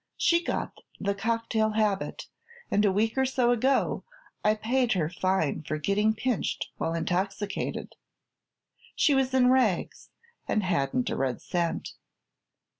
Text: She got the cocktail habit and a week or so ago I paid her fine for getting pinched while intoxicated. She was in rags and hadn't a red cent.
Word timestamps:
She 0.17 0.43
got 0.43 0.79
the 0.99 1.13
cocktail 1.13 1.73
habit 1.73 2.25
and 2.71 2.83
a 2.83 2.91
week 2.91 3.15
or 3.19 3.25
so 3.27 3.51
ago 3.51 4.03
I 4.43 4.55
paid 4.55 4.93
her 4.93 5.09
fine 5.09 5.61
for 5.61 5.77
getting 5.77 6.15
pinched 6.15 6.69
while 6.77 6.95
intoxicated. 6.95 7.93
She 8.95 9.13
was 9.13 9.31
in 9.31 9.51
rags 9.51 10.09
and 10.47 10.63
hadn't 10.63 11.11
a 11.11 11.15
red 11.15 11.39
cent. 11.39 11.89